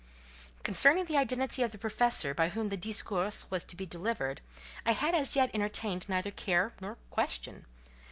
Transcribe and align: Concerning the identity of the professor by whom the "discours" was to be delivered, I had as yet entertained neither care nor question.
Concerning 0.63 1.05
the 1.05 1.15
identity 1.15 1.61
of 1.61 1.71
the 1.71 1.77
professor 1.77 2.33
by 2.33 2.49
whom 2.49 2.69
the 2.69 2.75
"discours" 2.75 3.45
was 3.51 3.63
to 3.63 3.75
be 3.75 3.85
delivered, 3.85 4.41
I 4.83 4.93
had 4.93 5.13
as 5.13 5.35
yet 5.35 5.51
entertained 5.53 6.09
neither 6.09 6.31
care 6.31 6.73
nor 6.81 6.97
question. 7.11 7.67